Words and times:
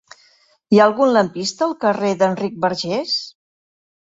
Hi 0.75 0.79
ha 0.79 0.87
algun 0.91 1.13
lampista 1.17 1.67
al 1.67 1.75
carrer 1.85 2.15
d'Enric 2.23 2.57
Bargés? 2.65 3.15